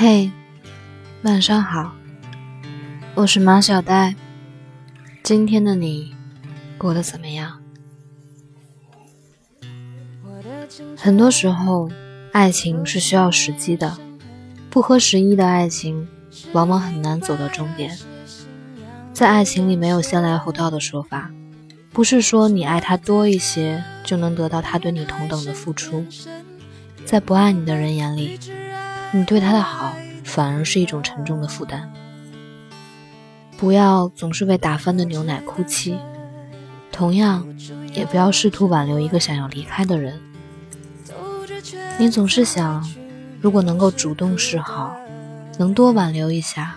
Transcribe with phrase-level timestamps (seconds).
[0.00, 0.30] 嘿，
[1.22, 1.92] 晚上好，
[3.16, 4.14] 我是马小呆。
[5.24, 6.14] 今天的你
[6.78, 7.60] 过得怎么样？
[10.96, 11.90] 很多时候，
[12.32, 13.96] 爱情是需要时机的，
[14.70, 16.08] 不合时宜的爱情
[16.52, 17.98] 往往很难走到终点。
[19.12, 21.30] 在爱情里，没有先来后到的说法，
[21.92, 26.04] 不是说你爱他多一些就能得到他对你同等的付出。
[27.04, 28.38] 在不爱你的人眼里。
[29.10, 31.90] 你对他的好反而是一种沉重的负担。
[33.56, 35.96] 不要总是为打翻的牛奶哭泣，
[36.92, 37.48] 同样，
[37.94, 40.20] 也不要试图挽留一个想要离开的人。
[41.98, 42.88] 你总是想，
[43.40, 44.96] 如果能够主动示好，
[45.58, 46.76] 能多挽留一下，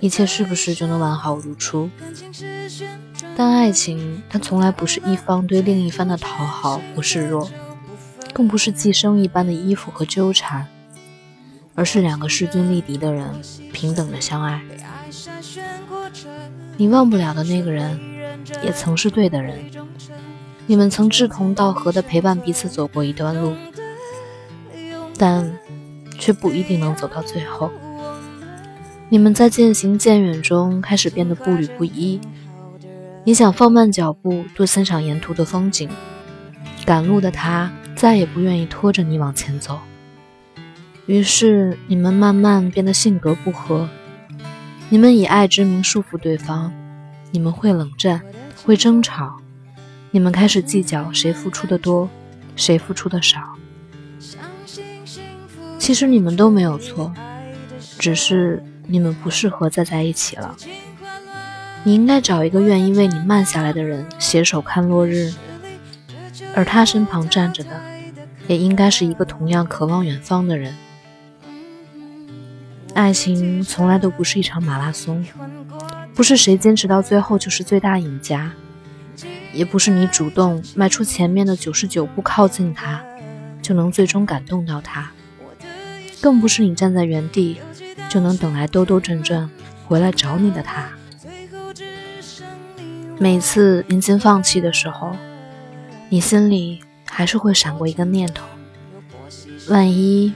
[0.00, 1.90] 一切是不是就能完好如初？
[3.36, 7.50] 但爱情，它从来不是一方对另一方的讨好或示弱，
[8.32, 10.66] 更不是寄生一般的依附和纠缠。
[11.74, 13.26] 而是两个势均力敌的人
[13.72, 14.60] 平等的相爱。
[16.76, 17.98] 你忘不了的那个人，
[18.62, 19.58] 也曾是对的人。
[20.66, 23.54] 你们曾志同道合的陪伴彼此走过一段路，
[25.22, 25.48] 但
[26.18, 27.70] 却不一定能走到最后。
[29.08, 32.20] 你们在渐行渐远中开始变得步履不一。
[33.22, 35.88] 你想放慢脚步，多欣赏沿途的风景。
[36.84, 39.78] 赶路的他再也不愿意拖着你往前走。
[41.06, 43.88] 于是你们慢慢变得性格不合，
[44.88, 46.72] 你们以爱之名束缚对方，
[47.30, 48.20] 你们会冷战，
[48.64, 49.36] 会争吵，
[50.10, 52.10] 你们开始计较谁付出的多，
[52.56, 53.51] 谁付出的少。
[55.82, 57.12] 其实你们都没有错，
[57.98, 60.54] 只是你们不适合再在一起了。
[61.82, 65.32] 你应该找一个愿意为你慢下来的人，携手看落日，
[66.54, 67.70] 而他身旁站着的，
[68.46, 70.72] 也应该是一个同样渴望远方的人。
[72.94, 75.26] 爱情从来都不是一场马拉松，
[76.14, 78.52] 不是谁坚持到最后就是最大赢家，
[79.52, 83.02] 也不是你主动迈出前面的九十九步靠近他，
[83.60, 85.10] 就能最终感动到他，
[86.22, 87.58] 更不是你站在原地
[88.08, 89.50] 就能等来兜兜转转
[89.86, 90.88] 回来找你的他。
[93.18, 95.16] 每次临近放弃的时候，
[96.08, 98.44] 你心里还是会闪过一个念头：
[99.68, 100.32] 万一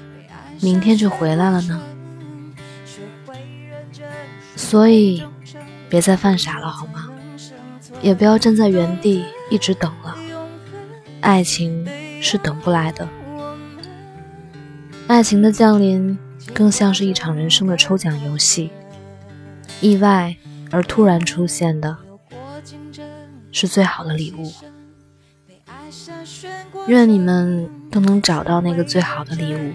[0.60, 1.80] 明天就回来了呢？
[4.56, 5.22] 所以，
[5.88, 7.08] 别再犯傻了，好吗？
[8.02, 10.16] 也不要站在原地一直等了。
[11.20, 11.86] 爱情
[12.20, 13.08] 是等不来的，
[15.08, 16.18] 爱情的降临
[16.52, 18.70] 更像是一场人生的抽奖游戏，
[19.80, 20.34] 意外
[20.70, 21.96] 而突然出现的，
[23.52, 24.52] 是最好的礼物。
[26.88, 29.72] 愿你们都能找到那个最好的礼物。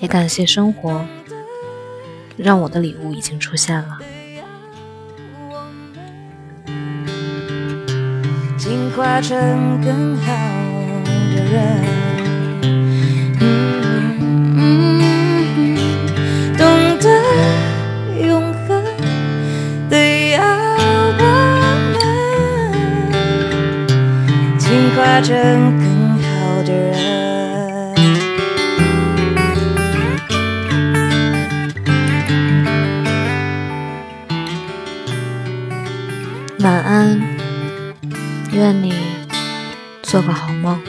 [0.00, 1.04] 也感谢生活，
[2.36, 3.98] 让我的礼物已经出现了。
[8.56, 10.32] 进化成更好
[11.52, 11.54] 人，
[16.58, 16.60] 懂
[16.98, 17.06] 得
[18.26, 18.66] 永恒
[19.88, 19.94] 的
[20.32, 20.36] 要
[21.18, 21.20] 我
[21.92, 21.96] 们，
[24.58, 24.64] 进
[24.96, 25.34] 化成。
[36.58, 37.20] 晚安，
[38.50, 38.92] 愿你
[40.02, 40.80] 做个好梦。